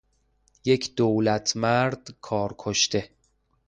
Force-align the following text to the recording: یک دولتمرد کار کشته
یک 0.65 0.95
دولتمرد 0.95 2.07
کار 2.21 2.55
کشته 2.57 3.09